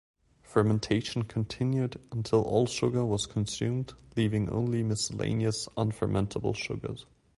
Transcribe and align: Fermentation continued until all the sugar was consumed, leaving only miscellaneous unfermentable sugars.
Fermentation 0.41 1.25
continued 1.25 2.01
until 2.11 2.41
all 2.41 2.65
the 2.65 2.71
sugar 2.71 3.05
was 3.05 3.27
consumed, 3.27 3.93
leaving 4.15 4.49
only 4.49 4.81
miscellaneous 4.81 5.67
unfermentable 5.77 6.55
sugars. 6.55 7.05